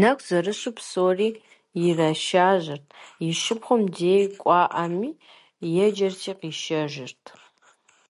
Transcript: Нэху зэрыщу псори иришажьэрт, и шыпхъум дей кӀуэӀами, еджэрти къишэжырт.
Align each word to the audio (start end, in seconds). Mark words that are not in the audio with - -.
Нэху 0.00 0.24
зэрыщу 0.26 0.72
псори 0.76 1.28
иришажьэрт, 1.84 2.86
и 3.26 3.28
шыпхъум 3.40 3.82
дей 3.96 4.22
кӀуэӀами, 4.40 5.10
еджэрти 5.84 6.32
къишэжырт. 6.40 7.22